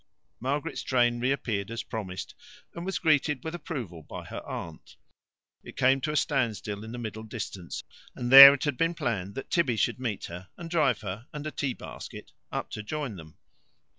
[0.39, 2.33] Margaret's train reappeared as promised,
[2.73, 4.95] and was greeted with approval by her aunt.
[5.63, 7.83] It came to a standstill in the middle distance,
[8.15, 11.45] and there it had been planned that Tibby should meet her, and drive her, and
[11.45, 13.37] a tea basket, up to join them.